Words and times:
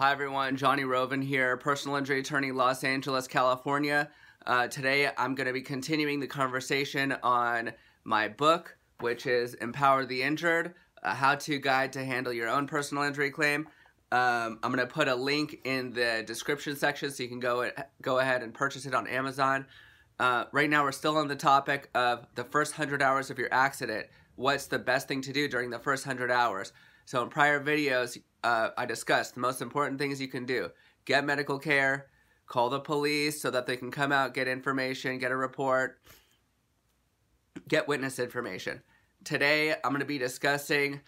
Hi 0.00 0.12
everyone, 0.12 0.56
Johnny 0.56 0.84
Roven 0.84 1.20
here, 1.20 1.56
personal 1.56 1.96
injury 1.96 2.20
attorney, 2.20 2.52
Los 2.52 2.84
Angeles, 2.84 3.26
California. 3.26 4.08
Uh, 4.46 4.68
today 4.68 5.10
I'm 5.18 5.34
going 5.34 5.48
to 5.48 5.52
be 5.52 5.60
continuing 5.60 6.20
the 6.20 6.26
conversation 6.28 7.16
on 7.24 7.72
my 8.04 8.28
book, 8.28 8.76
which 9.00 9.26
is 9.26 9.54
Empower 9.54 10.06
the 10.06 10.22
Injured, 10.22 10.74
a 11.02 11.14
how-to 11.16 11.58
guide 11.58 11.92
to 11.94 12.04
handle 12.04 12.32
your 12.32 12.46
own 12.46 12.68
personal 12.68 13.02
injury 13.02 13.32
claim. 13.32 13.66
Um, 14.12 14.60
I'm 14.62 14.72
going 14.72 14.78
to 14.78 14.86
put 14.86 15.08
a 15.08 15.16
link 15.16 15.62
in 15.64 15.92
the 15.94 16.22
description 16.24 16.76
section 16.76 17.10
so 17.10 17.24
you 17.24 17.28
can 17.28 17.40
go, 17.40 17.68
go 18.00 18.20
ahead 18.20 18.44
and 18.44 18.54
purchase 18.54 18.86
it 18.86 18.94
on 18.94 19.08
Amazon. 19.08 19.66
Uh, 20.20 20.44
right 20.52 20.70
now 20.70 20.84
we're 20.84 20.92
still 20.92 21.16
on 21.16 21.26
the 21.26 21.34
topic 21.34 21.90
of 21.96 22.24
the 22.36 22.44
first 22.44 22.78
100 22.78 23.02
hours 23.02 23.30
of 23.30 23.38
your 23.38 23.52
accident. 23.52 24.06
What's 24.38 24.66
the 24.66 24.78
best 24.78 25.08
thing 25.08 25.20
to 25.22 25.32
do 25.32 25.48
during 25.48 25.68
the 25.68 25.80
first 25.80 26.06
100 26.06 26.30
hours? 26.30 26.72
So 27.06 27.20
in 27.24 27.28
prior 27.28 27.58
videos, 27.58 28.16
uh, 28.44 28.68
I 28.78 28.86
discussed 28.86 29.34
the 29.34 29.40
most 29.40 29.60
important 29.60 29.98
things 29.98 30.20
you 30.20 30.28
can 30.28 30.46
do. 30.46 30.70
Get 31.06 31.24
medical 31.24 31.58
care, 31.58 32.06
call 32.46 32.70
the 32.70 32.78
police 32.78 33.42
so 33.42 33.50
that 33.50 33.66
they 33.66 33.76
can 33.76 33.90
come 33.90 34.12
out, 34.12 34.34
get 34.34 34.46
information, 34.46 35.18
get 35.18 35.32
a 35.32 35.36
report, 35.36 36.00
get 37.66 37.88
witness 37.88 38.20
information. 38.20 38.80
Today, 39.24 39.72
I'm 39.72 39.90
going 39.90 39.98
to 39.98 40.06
be 40.06 40.18
discussing 40.18 41.00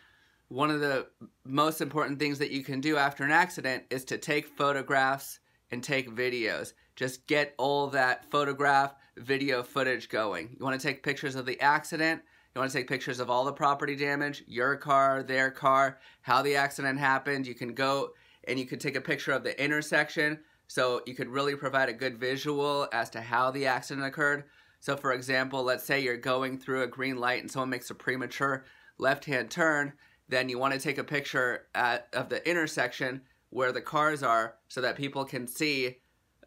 one 0.49 0.73
of 0.73 0.81
the 0.81 1.07
most 1.45 1.81
important 1.81 2.19
things 2.19 2.41
that 2.41 2.51
you 2.51 2.65
can 2.65 2.81
do 2.81 2.97
after 2.97 3.23
an 3.23 3.31
accident 3.31 3.85
is 3.91 4.05
to 4.07 4.19
take 4.19 4.49
photographs 4.49 5.39
and 5.71 5.85
take 5.85 6.11
videos. 6.11 6.73
Just 6.97 7.29
get 7.29 7.55
all 7.59 7.87
that 7.91 8.29
photograph, 8.29 8.97
video 9.17 9.63
footage 9.63 10.09
going. 10.09 10.57
You 10.59 10.65
want 10.65 10.81
to 10.81 10.85
take 10.85 11.05
pictures 11.05 11.37
of 11.37 11.47
the 11.47 11.61
accident, 11.61 12.23
you 12.55 12.61
want 12.61 12.71
to 12.73 12.79
take 12.79 12.89
pictures 12.89 13.21
of 13.21 13.31
all 13.31 13.45
the 13.45 13.53
property 13.53 13.95
damage, 13.95 14.43
your 14.47 14.77
car, 14.77 15.23
their 15.23 15.51
car, 15.51 15.99
how 16.23 16.43
the 16.43 16.57
accident 16.57 16.99
happened. 16.99 17.47
You 17.47 17.55
can 17.55 17.75
go 17.75 18.11
and 18.49 18.59
you 18.59 18.67
can 18.67 18.79
take 18.79 18.97
a 18.97 19.01
picture 19.01 19.33
of 19.33 19.45
the 19.45 19.63
intersection 19.63 20.41
so 20.67 21.03
you 21.07 21.15
could 21.15 21.29
really 21.29 21.55
provide 21.55 21.89
a 21.89 21.93
good 21.93 22.19
visual 22.19 22.89
as 22.93 23.11
to 23.11 23.21
how 23.21 23.51
the 23.51 23.67
accident 23.67 24.07
occurred. 24.07 24.45
So 24.81 24.97
for 24.97 25.13
example, 25.13 25.63
let's 25.63 25.85
say 25.85 26.01
you're 26.01 26.17
going 26.17 26.59
through 26.59 26.83
a 26.83 26.89
green 26.89 27.19
light 27.19 27.41
and 27.41 27.51
someone 27.51 27.71
makes 27.71 27.91
a 27.91 27.95
premature 27.95 28.65
left-hand 28.99 29.51
turn, 29.51 29.93
then 30.29 30.49
you 30.49 30.59
want 30.59 30.75
to 30.75 30.81
take 30.81 30.99
a 30.99 31.05
picture 31.05 31.67
at, 31.75 32.09
of 32.13 32.29
the 32.29 32.49
intersection 32.49 33.21
where 33.51 33.73
the 33.73 33.81
cars 33.81 34.23
are 34.23 34.57
so 34.69 34.81
that 34.81 34.97
people 34.97 35.25
can 35.25 35.47
see 35.47 35.99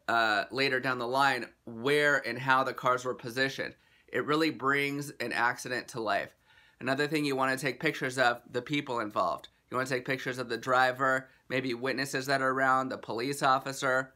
uh, 0.07 0.45
later 0.51 0.79
down 0.79 0.99
the 0.99 1.07
line 1.07 1.45
where 1.65 2.25
and 2.27 2.39
how 2.39 2.63
the 2.63 2.73
cars 2.73 3.05
were 3.05 3.13
positioned. 3.13 3.75
It 4.13 4.27
really 4.27 4.51
brings 4.51 5.09
an 5.19 5.33
accident 5.33 5.87
to 5.89 5.99
life. 5.99 6.35
Another 6.79 7.07
thing 7.07 7.25
you 7.25 7.35
want 7.35 7.57
to 7.57 7.65
take 7.65 7.79
pictures 7.79 8.19
of 8.19 8.41
the 8.51 8.61
people 8.61 8.99
involved. 8.99 9.49
You 9.71 9.77
want 9.77 9.89
to 9.89 9.93
take 9.95 10.05
pictures 10.05 10.37
of 10.37 10.49
the 10.49 10.57
driver, 10.57 11.29
maybe 11.49 11.73
witnesses 11.73 12.27
that 12.27 12.39
are 12.39 12.51
around, 12.51 12.89
the 12.89 12.97
police 12.99 13.41
officer. 13.41 14.13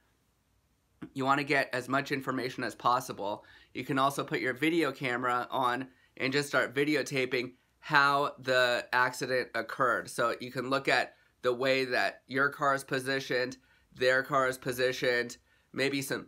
You 1.16 1.26
want 1.26 1.40
to 1.40 1.44
get 1.44 1.72
as 1.74 1.90
much 1.90 2.12
information 2.12 2.64
as 2.64 2.76
possible. 2.76 3.44
You 3.74 3.84
can 3.84 3.98
also 3.98 4.24
put 4.24 4.40
your 4.40 4.54
video 4.54 4.92
camera 4.92 5.48
on 5.50 5.88
and 6.18 6.32
just 6.32 6.48
start 6.48 6.76
videotaping 6.76 7.54
how 7.80 8.34
the 8.38 8.86
accident 8.94 9.50
occurred. 9.56 10.12
So 10.12 10.36
you 10.40 10.52
can 10.52 10.70
look 10.70 10.88
at 10.88 11.16
the 11.42 11.54
way 11.54 11.86
that 11.86 12.22
your 12.28 12.50
car 12.50 12.76
is 12.76 12.84
positioned, 12.84 13.58
their 13.96 14.22
car 14.22 14.48
is 14.48 14.60
positioned, 14.60 15.38
maybe 15.74 16.04
some 16.04 16.28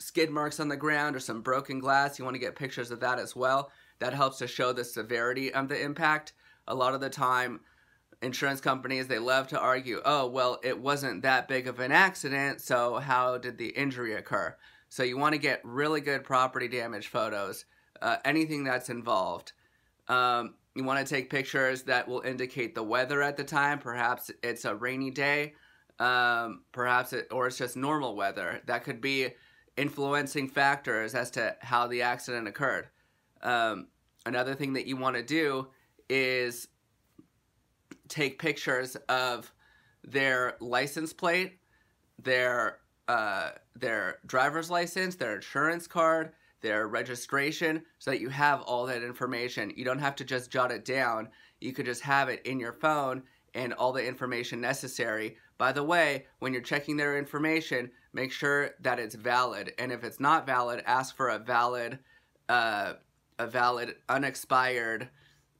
skid 0.00 0.30
marks 0.30 0.58
on 0.58 0.68
the 0.68 0.76
ground 0.76 1.14
or 1.14 1.20
some 1.20 1.42
broken 1.42 1.78
glass, 1.78 2.18
you 2.18 2.24
want 2.24 2.34
to 2.34 2.40
get 2.40 2.56
pictures 2.56 2.90
of 2.90 3.00
that 3.00 3.18
as 3.18 3.36
well. 3.36 3.70
That 4.00 4.14
helps 4.14 4.38
to 4.38 4.46
show 4.46 4.72
the 4.72 4.84
severity 4.84 5.52
of 5.52 5.68
the 5.68 5.80
impact. 5.80 6.32
A 6.66 6.74
lot 6.74 6.94
of 6.94 7.00
the 7.00 7.10
time, 7.10 7.60
insurance 8.22 8.60
companies, 8.60 9.06
they 9.06 9.18
love 9.18 9.46
to 9.48 9.60
argue, 9.60 10.00
oh, 10.04 10.26
well, 10.26 10.58
it 10.62 10.80
wasn't 10.80 11.22
that 11.22 11.48
big 11.48 11.68
of 11.68 11.80
an 11.80 11.92
accident, 11.92 12.60
so 12.60 12.96
how 12.96 13.38
did 13.38 13.58
the 13.58 13.68
injury 13.68 14.14
occur? 14.14 14.56
So 14.88 15.02
you 15.02 15.18
want 15.18 15.34
to 15.34 15.38
get 15.38 15.60
really 15.64 16.00
good 16.00 16.24
property 16.24 16.66
damage 16.66 17.08
photos, 17.08 17.64
uh, 18.02 18.16
anything 18.24 18.64
that's 18.64 18.88
involved. 18.90 19.52
Um, 20.08 20.54
you 20.74 20.84
want 20.84 21.06
to 21.06 21.14
take 21.14 21.30
pictures 21.30 21.82
that 21.84 22.08
will 22.08 22.22
indicate 22.22 22.74
the 22.74 22.82
weather 22.82 23.22
at 23.22 23.36
the 23.36 23.44
time. 23.44 23.78
Perhaps 23.78 24.30
it's 24.42 24.64
a 24.64 24.74
rainy 24.74 25.10
day, 25.10 25.54
um, 25.98 26.62
perhaps 26.72 27.12
it, 27.12 27.28
or 27.30 27.46
it's 27.46 27.58
just 27.58 27.76
normal 27.76 28.16
weather. 28.16 28.62
That 28.66 28.84
could 28.84 29.00
be 29.00 29.28
influencing 29.76 30.48
factors 30.48 31.14
as 31.14 31.30
to 31.32 31.56
how 31.60 31.86
the 31.86 32.02
accident 32.02 32.48
occurred. 32.48 32.88
Um, 33.42 33.88
another 34.26 34.54
thing 34.54 34.74
that 34.74 34.86
you 34.86 34.96
want 34.96 35.16
to 35.16 35.22
do 35.22 35.68
is 36.08 36.68
take 38.08 38.38
pictures 38.38 38.96
of 39.08 39.52
their 40.04 40.56
license 40.60 41.12
plate, 41.12 41.58
their 42.18 42.78
uh, 43.08 43.50
their 43.74 44.18
driver's 44.26 44.70
license, 44.70 45.16
their 45.16 45.34
insurance 45.34 45.88
card, 45.88 46.32
their 46.60 46.86
registration, 46.86 47.82
so 47.98 48.10
that 48.10 48.20
you 48.20 48.28
have 48.28 48.60
all 48.62 48.86
that 48.86 49.02
information. 49.02 49.72
You 49.74 49.84
don't 49.84 49.98
have 49.98 50.14
to 50.16 50.24
just 50.24 50.50
jot 50.50 50.70
it 50.70 50.84
down. 50.84 51.28
You 51.60 51.72
could 51.72 51.86
just 51.86 52.02
have 52.02 52.28
it 52.28 52.46
in 52.46 52.60
your 52.60 52.72
phone 52.72 53.24
and 53.54 53.72
all 53.74 53.92
the 53.92 54.06
information 54.06 54.60
necessary. 54.60 55.36
By 55.58 55.72
the 55.72 55.82
way, 55.82 56.26
when 56.38 56.52
you're 56.52 56.62
checking 56.62 56.96
their 56.96 57.18
information, 57.18 57.90
make 58.12 58.32
sure 58.32 58.70
that 58.80 58.98
it's 58.98 59.14
valid. 59.14 59.72
And 59.78 59.92
if 59.92 60.04
it's 60.04 60.20
not 60.20 60.46
valid, 60.46 60.82
ask 60.86 61.16
for 61.16 61.28
a 61.28 61.38
valid, 61.38 61.98
uh, 62.48 62.94
a 63.38 63.46
valid 63.46 63.96
unexpired 64.08 65.08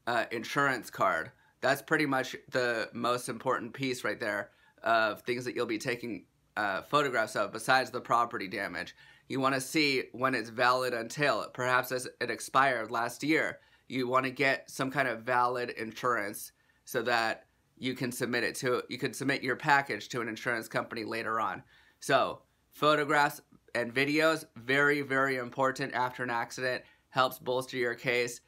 uh, 0.06 0.24
insurance 0.30 0.90
card. 0.90 1.30
That's 1.60 1.82
pretty 1.82 2.06
much 2.06 2.34
the 2.50 2.88
most 2.92 3.28
important 3.28 3.74
piece 3.74 4.04
right 4.04 4.18
there 4.18 4.50
of 4.82 5.22
things 5.22 5.44
that 5.44 5.54
you'll 5.54 5.66
be 5.66 5.78
taking 5.78 6.24
uh, 6.56 6.82
photographs 6.82 7.36
of 7.36 7.52
besides 7.52 7.90
the 7.90 8.00
property 8.00 8.48
damage. 8.48 8.94
You 9.28 9.40
want 9.40 9.54
to 9.54 9.60
see 9.60 10.04
when 10.12 10.34
it's 10.34 10.50
valid 10.50 10.92
until, 10.92 11.46
perhaps 11.52 11.92
as 11.92 12.08
it 12.20 12.30
expired 12.30 12.90
last 12.90 13.22
year. 13.22 13.60
You 13.88 14.08
want 14.08 14.24
to 14.24 14.30
get 14.30 14.70
some 14.70 14.90
kind 14.90 15.06
of 15.06 15.22
valid 15.22 15.70
insurance 15.70 16.52
so 16.84 17.02
that 17.02 17.44
you 17.80 17.94
can 17.94 18.12
submit 18.12 18.44
it 18.44 18.54
to, 18.56 18.82
you 18.88 18.98
can 18.98 19.12
submit 19.12 19.42
your 19.42 19.56
package 19.56 20.08
to 20.10 20.20
an 20.20 20.28
insurance 20.28 20.68
company 20.68 21.02
later 21.02 21.40
on. 21.40 21.62
So, 21.98 22.42
photographs 22.70 23.40
and 23.74 23.92
videos, 23.92 24.44
very, 24.54 25.00
very 25.00 25.36
important 25.36 25.94
after 25.94 26.22
an 26.22 26.30
accident, 26.30 26.84
helps 27.08 27.38
bolster 27.38 27.78
your 27.78 27.94
case, 27.94 28.42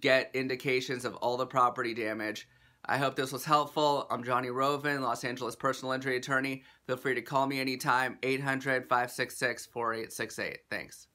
get 0.00 0.30
indications 0.34 1.04
of 1.04 1.14
all 1.16 1.36
the 1.36 1.46
property 1.46 1.94
damage. 1.94 2.48
I 2.86 2.96
hope 2.96 3.14
this 3.14 3.32
was 3.32 3.44
helpful. 3.44 4.06
I'm 4.10 4.24
Johnny 4.24 4.48
Roven, 4.48 5.02
Los 5.02 5.22
Angeles 5.22 5.54
personal 5.54 5.92
injury 5.92 6.16
attorney. 6.16 6.64
Feel 6.86 6.96
free 6.96 7.14
to 7.14 7.22
call 7.22 7.46
me 7.46 7.60
anytime, 7.60 8.16
800 8.22 8.88
566 8.88 9.66
4868. 9.66 10.60
Thanks. 10.70 11.08